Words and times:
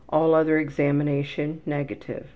All 0.09 0.33
other 0.33 0.57
examination 0.57 1.61
negative. 1.65 2.25